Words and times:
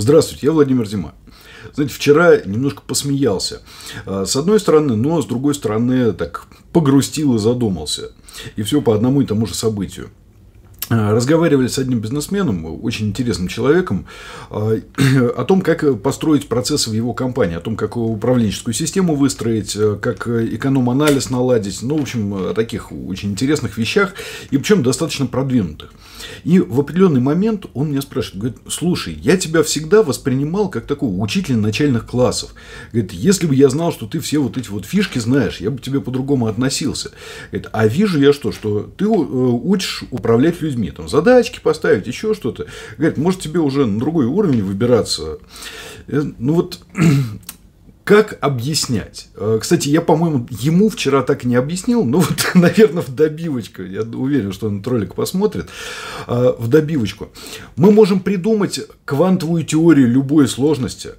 Здравствуйте, 0.00 0.46
я 0.46 0.52
Владимир 0.52 0.86
Зима. 0.86 1.12
Знаете, 1.74 1.94
вчера 1.94 2.38
немножко 2.46 2.80
посмеялся. 2.80 3.60
А, 4.06 4.24
с 4.24 4.34
одной 4.34 4.58
стороны, 4.58 4.96
но 4.96 5.20
с 5.20 5.26
другой 5.26 5.54
стороны, 5.54 6.14
так 6.14 6.46
погрустил 6.72 7.34
и 7.34 7.38
задумался. 7.38 8.12
И 8.56 8.62
все 8.62 8.80
по 8.80 8.94
одному 8.94 9.20
и 9.20 9.26
тому 9.26 9.46
же 9.46 9.54
событию. 9.54 10.08
А, 10.92 11.12
разговаривали 11.12 11.68
с 11.68 11.78
одним 11.78 12.00
бизнесменом, 12.00 12.84
очень 12.84 13.06
интересным 13.06 13.46
человеком, 13.46 14.06
а, 14.50 14.76
о 15.36 15.44
том, 15.44 15.60
как 15.60 16.02
построить 16.02 16.48
процессы 16.48 16.90
в 16.90 16.92
его 16.92 17.14
компании, 17.14 17.54
о 17.54 17.60
том, 17.60 17.76
как 17.76 17.96
управленческую 17.96 18.74
систему 18.74 19.14
выстроить, 19.14 19.76
как 20.00 20.26
эконом-анализ 20.26 21.30
наладить, 21.30 21.80
ну, 21.82 21.96
в 21.96 22.02
общем, 22.02 22.34
о 22.34 22.54
таких 22.54 22.90
очень 22.90 23.30
интересных 23.30 23.78
вещах, 23.78 24.14
и 24.50 24.58
причем 24.58 24.82
достаточно 24.82 25.26
продвинутых. 25.26 25.92
И 26.44 26.58
в 26.58 26.80
определенный 26.80 27.20
момент 27.20 27.66
он 27.74 27.90
меня 27.90 28.02
спрашивает, 28.02 28.40
говорит, 28.40 28.58
слушай, 28.68 29.14
я 29.14 29.36
тебя 29.36 29.62
всегда 29.62 30.02
воспринимал 30.02 30.68
как 30.68 30.86
такого 30.86 31.16
учителя 31.20 31.56
начальных 31.56 32.06
классов. 32.06 32.54
Говорит, 32.92 33.12
если 33.12 33.46
бы 33.46 33.54
я 33.54 33.68
знал, 33.68 33.92
что 33.92 34.06
ты 34.06 34.20
все 34.20 34.38
вот 34.38 34.56
эти 34.56 34.68
вот 34.68 34.86
фишки 34.86 35.18
знаешь, 35.18 35.60
я 35.60 35.70
бы 35.70 35.78
к 35.78 35.82
тебе 35.82 36.00
по-другому 36.00 36.46
относился. 36.46 37.10
Говорит, 37.50 37.70
а 37.72 37.86
вижу 37.86 38.20
я 38.20 38.32
что, 38.32 38.52
что 38.52 38.90
ты 38.96 39.04
э, 39.04 39.08
учишь 39.08 40.04
управлять 40.10 40.60
людьми, 40.60 40.79
там 40.88 41.08
задачки 41.08 41.60
поставить, 41.62 42.06
еще 42.06 42.34
что-то. 42.34 42.66
Говорит, 42.96 43.18
может 43.18 43.40
тебе 43.40 43.60
уже 43.60 43.86
на 43.86 43.98
другой 43.98 44.26
уровень 44.26 44.62
выбираться. 44.62 45.38
Э, 46.08 46.22
ну 46.38 46.54
вот 46.54 46.80
как 48.04 48.38
объяснять? 48.40 49.28
Э, 49.36 49.58
кстати, 49.60 49.88
я, 49.88 50.00
по-моему, 50.00 50.46
ему 50.50 50.88
вчера 50.88 51.22
так 51.22 51.44
и 51.44 51.48
не 51.48 51.56
объяснил, 51.56 52.04
но 52.04 52.20
вот, 52.20 52.50
наверное, 52.54 53.02
в 53.02 53.14
добивочку, 53.14 53.82
я 53.82 54.02
уверен, 54.02 54.52
что 54.52 54.68
он 54.68 54.82
ролик 54.82 55.14
посмотрит, 55.14 55.68
э, 56.26 56.54
в 56.58 56.68
добивочку. 56.68 57.28
Мы 57.76 57.92
можем 57.92 58.20
придумать 58.20 58.80
квантовую 59.04 59.64
теорию 59.64 60.08
любой 60.08 60.48
сложности, 60.48 61.10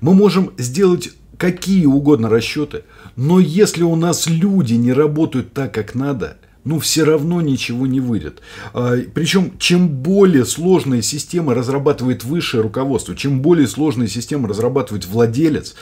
мы 0.00 0.14
можем 0.14 0.52
сделать 0.58 1.10
какие 1.38 1.86
угодно 1.86 2.28
расчеты, 2.28 2.84
но 3.14 3.40
если 3.40 3.82
у 3.82 3.94
нас 3.94 4.26
люди 4.26 4.74
не 4.74 4.92
работают 4.92 5.52
так, 5.52 5.72
как 5.72 5.94
надо– 5.94 6.36
ну, 6.66 6.80
все 6.80 7.04
равно 7.04 7.40
ничего 7.40 7.86
не 7.86 8.00
выйдет. 8.00 8.42
А, 8.74 8.96
Причем, 9.14 9.52
чем 9.58 9.88
более 9.88 10.44
сложные 10.44 11.00
системы 11.00 11.54
разрабатывает 11.54 12.24
высшее 12.24 12.62
руководство, 12.62 13.14
чем 13.14 13.40
более 13.40 13.68
сложные 13.68 14.08
системы 14.08 14.48
разрабатывает 14.48 15.06
владелец, 15.06 15.76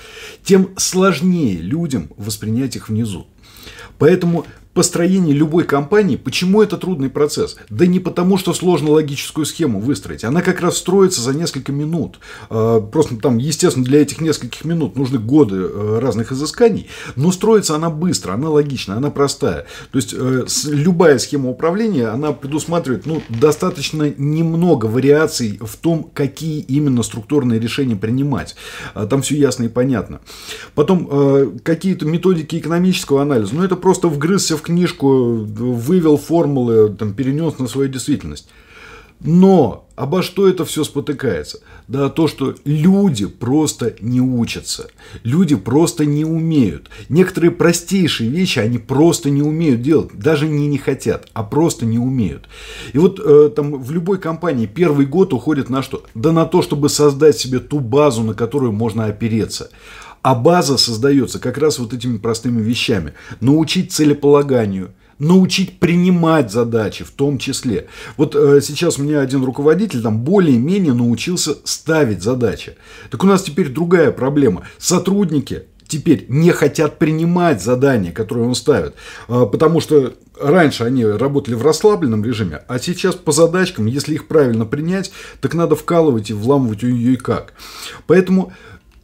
тем 0.45 0.69
сложнее 0.77 1.57
людям 1.57 2.11
воспринять 2.19 2.77
их 2.77 2.91
внизу. 2.91 3.27
Поэтому 3.99 4.45
построение 4.75 5.35
любой 5.35 5.65
компании, 5.65 6.17
почему 6.17 6.61
это 6.63 6.77
трудный 6.77 7.09
процесс? 7.09 7.57
Да 7.71 7.87
не 7.87 8.01
потому, 8.01 8.37
что 8.37 8.53
сложно 8.53 8.91
логическую 8.91 9.47
схему 9.47 9.81
выстроить. 9.81 10.25
Она 10.25 10.43
как 10.43 10.61
раз 10.61 10.79
строится 10.79 11.21
за 11.21 11.33
несколько 11.33 11.73
минут. 11.73 12.19
А, 12.51 12.81
просто 12.81 13.17
там, 13.17 13.39
естественно, 13.39 13.85
для 13.85 14.03
этих 14.03 14.21
нескольких 14.21 14.65
минут 14.65 14.97
нужны 14.97 15.19
годы 15.19 15.57
э, 15.57 15.99
разных 16.01 16.33
изысканий. 16.33 16.89
Но 17.15 17.31
строится 17.31 17.77
она 17.77 17.89
быстро, 17.89 18.33
она 18.33 18.51
логична, 18.51 18.97
она 18.97 19.11
простая. 19.11 19.67
То 19.93 19.97
есть, 19.97 20.13
э, 20.13 20.45
любая 20.67 21.19
схема 21.19 21.51
управления, 21.51 22.09
она 22.09 22.33
предусматривает 22.33 23.07
ну, 23.07 23.23
достаточно 23.29 24.13
немного 24.17 24.87
вариаций 24.87 25.59
в 25.61 25.77
том, 25.77 26.11
какие 26.13 26.61
именно 26.61 27.05
структурные 27.05 27.61
решения 27.61 27.95
принимать. 27.95 28.57
А, 28.95 29.07
там 29.07 29.23
все 29.23 29.37
ясно 29.37 29.65
и 29.65 29.69
понятно. 29.69 30.21
Потом, 30.75 31.09
э, 31.11 31.51
какие-то 31.63 32.07
методики 32.07 32.57
экономического 32.57 33.23
анализа. 33.23 33.55
Ну, 33.55 33.63
это 33.63 33.77
просто 33.77 34.09
вгрызся 34.09 34.57
в 34.57 34.64
книжку, 34.65 35.35
вывел 35.37 36.17
формулы, 36.17 36.95
там, 36.99 37.15
перенес 37.15 37.59
на 37.59 37.69
свою 37.69 37.89
действительность. 37.89 38.49
Но 39.21 39.89
обо 39.97 40.23
что 40.23 40.47
это 40.49 40.65
все 40.65 40.85
спотыкается? 40.85 41.61
Да 41.89 42.11
то, 42.11 42.29
что 42.29 42.55
люди 42.65 43.27
просто 43.27 43.95
не 44.01 44.21
учатся. 44.21 44.89
Люди 45.23 45.57
просто 45.57 46.05
не 46.05 46.27
умеют. 46.27 46.91
Некоторые 47.09 47.51
простейшие 47.51 48.29
вещи 48.29 48.59
они 48.59 48.79
просто 48.79 49.31
не 49.31 49.41
умеют 49.41 49.81
делать. 49.81 50.11
Даже 50.13 50.47
не 50.47 50.67
не 50.67 50.79
хотят, 50.79 51.29
а 51.33 51.43
просто 51.43 51.87
не 51.87 51.99
умеют. 51.99 52.49
И 52.93 52.99
вот 52.99 53.19
э, 53.19 53.51
там 53.55 53.81
в 53.81 53.91
любой 53.93 54.19
компании 54.19 54.67
первый 54.67 55.07
год 55.07 55.33
уходит 55.33 55.71
на 55.71 55.83
что? 55.83 56.05
Да 56.15 56.33
на 56.33 56.45
то, 56.45 56.61
чтобы 56.61 56.91
создать 56.91 57.39
себе 57.39 57.61
ту 57.61 57.81
базу, 57.81 58.23
на 58.23 58.35
которую 58.35 58.73
можно 58.73 59.07
опереться. 59.07 59.71
А 60.25 60.35
база 60.35 60.79
создается 60.79 61.39
как 61.39 61.59
раз 61.59 61.79
вот 61.79 61.93
этими 61.93 62.17
простыми 62.17 62.63
вещами. 62.63 63.13
Научить 63.41 63.93
целеполаганию, 63.93 64.95
научить 65.19 65.79
принимать 65.79 66.51
задачи 66.51 67.05
в 67.05 67.11
том 67.11 67.37
числе. 67.37 67.89
Вот 68.17 68.35
э, 68.35 68.63
сейчас 68.63 68.99
у 68.99 69.03
меня 69.03 69.21
один 69.21 69.45
руководитель 69.45 70.01
там 70.01 70.21
более-менее 70.21 70.95
научился 70.95 71.59
ставить 71.65 72.23
задачи. 72.23 72.77
Так 73.11 73.23
у 73.23 73.27
нас 73.27 73.43
теперь 73.43 73.69
другая 73.69 74.13
проблема. 74.13 74.63
Сотрудники 74.79 75.65
теперь 75.89 76.25
не 76.31 76.53
хотят 76.53 76.99
принимать 76.99 77.63
задания, 77.63 78.11
которые 78.11 78.49
он 78.49 78.55
ставит. 78.55 78.95
Э, 79.29 79.45
потому 79.45 79.83
что 79.83 80.15
раньше 80.41 80.85
они 80.85 81.05
работали 81.05 81.55
в 81.55 81.63
расслабленном 81.63 82.25
режиме, 82.25 82.63
а 82.67 82.79
сейчас 82.79 83.15
по 83.15 83.31
задачкам, 83.31 83.85
если 83.85 84.15
их 84.15 84.27
правильно 84.27 84.65
принять, 84.65 85.13
так 85.43 85.53
надо 85.53 85.77
вкалывать 85.77 86.31
и 86.31 86.33
вламывать 86.33 86.83
ее 86.83 87.13
и 87.13 87.17
как. 87.17 87.53
Поэтому 88.07 88.55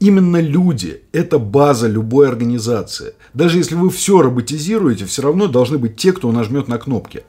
Именно 0.00 0.41
люди– 0.41 1.03
это 1.12 1.38
база 1.38 1.87
любой 1.87 2.27
организации. 2.27 3.12
Даже 3.34 3.59
если 3.59 3.75
вы 3.75 3.91
все 3.91 4.22
роботизируете, 4.22 5.05
все 5.05 5.21
равно 5.21 5.47
должны 5.47 5.77
быть 5.77 5.97
те, 5.97 6.15
кто 6.15 6.33
нажмет 6.33 6.69
на 6.69 6.78
кнопки. 6.78 7.22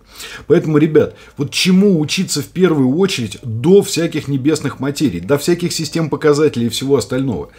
Поэтому, 0.47 0.77
ребят, 0.77 1.15
вот 1.35 1.51
чему 1.51 1.99
учиться 1.99 2.41
в 2.41 2.45
первую 2.45 2.95
очередь 2.97 3.39
до 3.43 3.81
всяких 3.81 4.29
небесных 4.29 4.79
материй, 4.79 5.19
до 5.19 5.37
всяких 5.37 5.73
систем 5.73 6.09
показателей 6.09 6.67
и 6.67 6.69
всего 6.69 6.95
остального? 6.95 7.49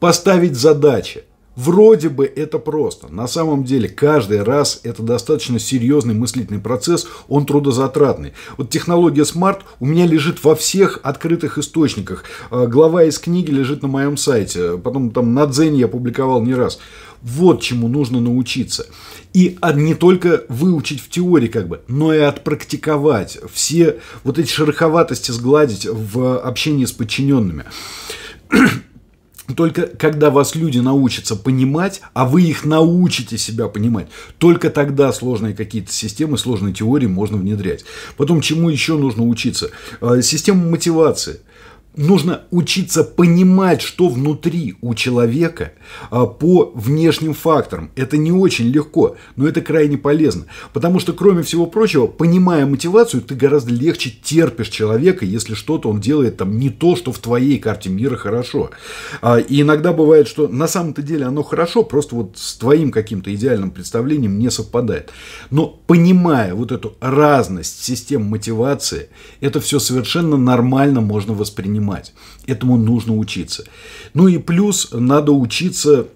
Поставить 0.00 0.54
задачи. 0.54 1.24
Вроде 1.58 2.08
бы 2.08 2.24
это 2.24 2.60
просто. 2.60 3.12
На 3.12 3.26
самом 3.26 3.64
деле, 3.64 3.88
каждый 3.88 4.44
раз 4.44 4.78
это 4.84 5.02
достаточно 5.02 5.58
серьезный 5.58 6.14
мыслительный 6.14 6.60
процесс, 6.60 7.08
он 7.26 7.46
трудозатратный. 7.46 8.34
Вот 8.56 8.70
технология 8.70 9.22
Smart 9.22 9.62
у 9.80 9.86
меня 9.86 10.06
лежит 10.06 10.44
во 10.44 10.54
всех 10.54 11.00
открытых 11.02 11.58
источниках. 11.58 12.22
А, 12.52 12.68
глава 12.68 13.02
из 13.02 13.18
книги 13.18 13.50
лежит 13.50 13.82
на 13.82 13.88
моем 13.88 14.16
сайте. 14.16 14.78
Потом 14.78 15.10
там 15.10 15.34
на 15.34 15.46
Дзене 15.46 15.80
я 15.80 15.88
публиковал 15.88 16.40
не 16.42 16.54
раз. 16.54 16.78
Вот 17.22 17.60
чему 17.60 17.88
нужно 17.88 18.20
научиться. 18.20 18.86
И 19.34 19.58
не 19.74 19.96
только 19.96 20.44
выучить 20.48 21.00
в 21.00 21.10
теории, 21.10 21.48
как 21.48 21.66
бы, 21.66 21.80
но 21.88 22.14
и 22.14 22.18
отпрактиковать. 22.18 23.36
Все 23.52 23.98
вот 24.22 24.38
эти 24.38 24.52
шероховатости 24.52 25.32
сгладить 25.32 25.88
в 25.90 26.38
общении 26.38 26.84
с 26.84 26.92
подчиненными. 26.92 27.64
Только 29.56 29.86
когда 29.86 30.30
вас 30.30 30.54
люди 30.54 30.78
научатся 30.78 31.34
понимать, 31.34 32.02
а 32.12 32.26
вы 32.26 32.42
их 32.42 32.64
научите 32.64 33.38
себя 33.38 33.68
понимать, 33.68 34.08
только 34.36 34.68
тогда 34.68 35.12
сложные 35.12 35.54
какие-то 35.54 35.90
системы, 35.90 36.36
сложные 36.36 36.74
теории 36.74 37.06
можно 37.06 37.38
внедрять. 37.38 37.84
Потом, 38.16 38.42
чему 38.42 38.68
еще 38.68 38.98
нужно 38.98 39.24
учиться? 39.26 39.70
А, 40.00 40.20
система 40.20 40.68
мотивации 40.70 41.40
нужно 41.98 42.42
учиться 42.50 43.04
понимать, 43.04 43.82
что 43.82 44.08
внутри 44.08 44.76
у 44.80 44.94
человека 44.94 45.72
а, 46.10 46.26
по 46.26 46.70
внешним 46.74 47.34
факторам. 47.34 47.90
Это 47.96 48.16
не 48.16 48.32
очень 48.32 48.66
легко, 48.68 49.16
но 49.36 49.46
это 49.48 49.60
крайне 49.60 49.98
полезно. 49.98 50.44
Потому 50.72 51.00
что, 51.00 51.12
кроме 51.12 51.42
всего 51.42 51.66
прочего, 51.66 52.06
понимая 52.06 52.64
мотивацию, 52.66 53.20
ты 53.20 53.34
гораздо 53.34 53.72
легче 53.72 54.10
терпишь 54.10 54.68
человека, 54.68 55.24
если 55.24 55.54
что-то 55.54 55.90
он 55.90 56.00
делает 56.00 56.36
там 56.36 56.58
не 56.58 56.70
то, 56.70 56.94
что 56.94 57.12
в 57.12 57.18
твоей 57.18 57.58
карте 57.58 57.90
мира 57.90 58.16
хорошо. 58.16 58.70
А, 59.20 59.38
и 59.38 59.60
иногда 59.60 59.92
бывает, 59.92 60.28
что 60.28 60.46
на 60.46 60.68
самом-то 60.68 61.02
деле 61.02 61.26
оно 61.26 61.42
хорошо, 61.42 61.82
просто 61.82 62.14
вот 62.14 62.38
с 62.38 62.56
твоим 62.56 62.92
каким-то 62.92 63.34
идеальным 63.34 63.72
представлением 63.72 64.38
не 64.38 64.50
совпадает. 64.50 65.10
Но 65.50 65.66
понимая 65.86 66.54
вот 66.54 66.70
эту 66.70 66.94
разность 67.00 67.82
систем 67.82 68.22
мотивации, 68.22 69.08
это 69.40 69.60
все 69.60 69.80
совершенно 69.80 70.36
нормально 70.36 71.00
можно 71.00 71.34
воспринимать 71.34 71.87
понимать. 71.88 72.12
Этому 72.46 72.76
нужно 72.76 73.16
учиться. 73.16 73.64
Ну 74.14 74.28
и 74.28 74.38
плюс 74.38 74.90
надо 74.92 75.32
учиться 75.32 76.06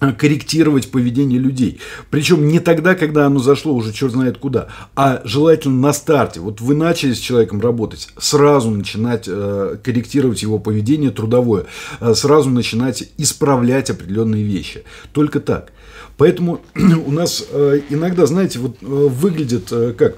э, 0.00 0.12
корректировать 0.12 0.90
поведение 0.90 1.38
людей. 1.38 1.80
Причем 2.10 2.48
не 2.48 2.60
тогда, 2.60 2.94
когда 2.94 3.26
оно 3.26 3.40
зашло 3.40 3.74
уже 3.74 3.92
черт 3.92 4.12
знает 4.12 4.38
куда, 4.38 4.68
а 4.94 5.20
желательно 5.24 5.80
на 5.80 5.92
старте. 5.92 6.40
Вот 6.40 6.60
вы 6.60 6.74
начали 6.74 7.12
с 7.12 7.18
человеком 7.18 7.60
работать, 7.60 8.08
сразу 8.18 8.70
начинать 8.70 9.24
э, 9.26 9.76
корректировать 9.82 10.42
его 10.42 10.58
поведение 10.58 11.10
трудовое, 11.10 11.66
э, 12.00 12.14
сразу 12.14 12.50
начинать 12.50 13.04
исправлять 13.18 13.90
определенные 13.90 14.44
вещи. 14.44 14.84
Только 15.12 15.40
так. 15.40 15.72
Поэтому 16.16 16.60
у 17.06 17.10
нас 17.10 17.44
э, 17.50 17.80
иногда, 17.90 18.26
знаете, 18.26 18.58
вот 18.58 18.76
э, 18.80 18.86
выглядит 18.86 19.72
э, 19.72 19.92
как 19.96 20.16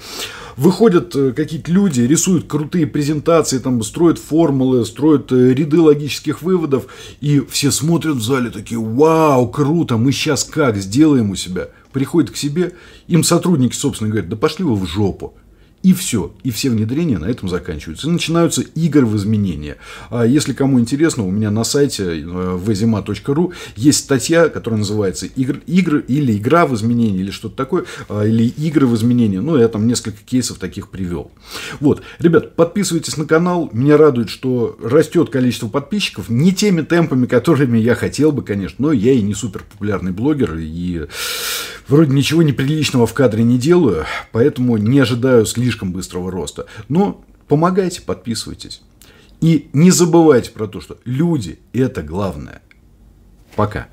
выходят 0.57 1.15
э, 1.15 1.33
какие-то 1.33 1.71
люди, 1.71 2.01
рисуют 2.01 2.47
крутые 2.47 2.87
презентации, 2.87 3.59
там, 3.59 3.83
строят 3.83 4.19
формулы, 4.19 4.85
строят 4.85 5.31
э, 5.33 5.53
ряды 5.53 5.81
логических 5.81 6.43
выводов, 6.43 6.87
и 7.21 7.41
все 7.41 7.71
смотрят 7.71 8.17
в 8.17 8.23
зале 8.23 8.51
такие, 8.51 8.81
вау, 8.81 9.49
круто, 9.49 9.97
мы 9.97 10.13
сейчас 10.13 10.45
как 10.45 10.77
сделаем 10.77 11.31
у 11.31 11.37
себя? 11.37 11.69
Приходят 11.93 12.31
к 12.31 12.37
себе, 12.37 12.73
им 13.07 13.23
сотрудники, 13.25 13.75
собственно, 13.75 14.11
говорят, 14.11 14.29
да 14.29 14.37
пошли 14.37 14.65
вы 14.65 14.77
в 14.77 14.87
жопу. 14.87 15.35
И 15.87 15.93
все. 15.93 16.33
И 16.43 16.51
все 16.51 16.69
внедрения 16.69 17.17
на 17.17 17.27
этом 17.27 17.49
заканчиваются. 17.49 18.09
И 18.09 18.11
начинаются 18.11 18.61
игры 18.61 19.07
в 19.07 19.17
изменения. 19.17 19.77
А 20.11 20.27
если 20.27 20.53
кому 20.53 20.81
интересно, 20.81 21.25
у 21.25 21.31
меня 21.31 21.53
на 21.53 21.63
сайте 21.63 22.23
vzima.ru 22.23 23.53
есть 23.77 24.01
статья, 24.01 24.49
которая 24.49 24.81
называется 24.81 25.27
«Игры, 25.27 25.63
игры 25.69 26.05
или 26.09 26.37
игра 26.37 26.67
в 26.67 26.75
изменения» 26.75 27.21
или 27.21 27.31
что-то 27.31 27.55
такое, 27.55 27.85
а, 28.09 28.25
или 28.25 28.47
игры 28.47 28.89
в 28.89 28.97
изменения. 28.97 29.41
Ну, 29.41 29.57
я 29.57 29.69
там 29.69 29.87
несколько 29.87 30.19
кейсов 30.25 30.59
таких 30.59 30.89
привел. 30.89 31.31
Вот. 31.79 32.03
Ребят, 32.19 32.57
подписывайтесь 32.57 33.17
на 33.17 33.25
канал. 33.25 33.71
Меня 33.73 33.97
радует, 33.97 34.29
что 34.29 34.77
растет 34.83 35.31
количество 35.31 35.69
подписчиков. 35.69 36.29
Не 36.29 36.53
теми 36.53 36.81
темпами, 36.81 37.27
которыми 37.27 37.79
я 37.79 37.95
хотел 37.95 38.33
бы, 38.33 38.43
конечно, 38.43 38.87
но 38.87 38.93
я 38.93 39.13
и 39.13 39.23
не 39.23 39.35
супер 39.35 39.63
популярный 39.63 40.11
блогер, 40.11 40.57
и 40.59 41.07
вроде 41.87 42.13
ничего 42.13 42.43
неприличного 42.43 43.07
в 43.07 43.15
кадре 43.15 43.45
не 43.45 43.57
делаю, 43.57 44.05
поэтому 44.33 44.77
не 44.79 44.99
ожидаю 44.99 45.47
слишком 45.77 45.93
быстрого 45.93 46.31
роста. 46.31 46.67
Но 46.89 47.23
помогайте, 47.49 48.01
подписывайтесь. 48.01 48.83
И 49.43 49.69
не 49.75 49.91
забывайте 49.91 50.51
про 50.51 50.67
то, 50.67 50.81
что 50.81 50.99
люди– 51.05 51.59
это 51.75 52.03
главное. 52.03 52.63
Пока. 53.55 53.89